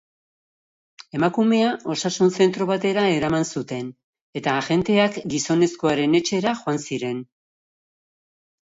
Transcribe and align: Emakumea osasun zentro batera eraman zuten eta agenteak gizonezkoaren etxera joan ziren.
Emakumea 1.17 1.67
osasun 1.95 2.33
zentro 2.39 2.67
batera 2.71 3.03
eraman 3.19 3.45
zuten 3.53 3.93
eta 4.41 4.57
agenteak 4.63 5.23
gizonezkoaren 5.37 6.21
etxera 6.23 6.57
joan 6.65 6.87
ziren. 6.91 7.25